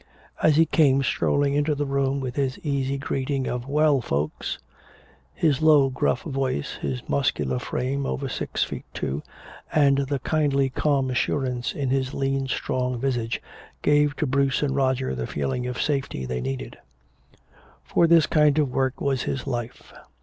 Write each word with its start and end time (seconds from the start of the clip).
As 0.41 0.55
he 0.55 0.65
came 0.65 1.03
strolling 1.03 1.53
into 1.53 1.75
the 1.75 1.85
room 1.85 2.21
with 2.21 2.35
his 2.35 2.57
easy 2.63 2.97
greeting 2.97 3.45
of 3.45 3.67
"Well, 3.67 4.01
folks" 4.01 4.57
his 5.35 5.61
low 5.61 5.91
gruff 5.91 6.23
voice, 6.23 6.77
his 6.77 7.07
muscular 7.07 7.59
frame, 7.59 8.07
over 8.07 8.27
six 8.27 8.63
feet 8.63 8.85
two, 8.95 9.21
and 9.71 9.99
the 9.99 10.17
kindly 10.17 10.71
calm 10.71 11.11
assurance 11.11 11.73
in 11.75 11.91
his 11.91 12.15
lean 12.15 12.47
strong 12.47 12.99
visage, 12.99 13.43
gave 13.83 14.15
to 14.15 14.25
Bruce 14.25 14.63
and 14.63 14.75
Roger 14.75 15.13
the 15.13 15.27
feeling 15.27 15.67
of 15.67 15.79
safety 15.79 16.25
they 16.25 16.41
needed. 16.41 16.79
For 17.83 18.07
this 18.07 18.25
kind 18.25 18.57
of 18.57 18.71
work 18.71 18.99
was 18.99 19.21
his 19.21 19.45
life. 19.45 19.93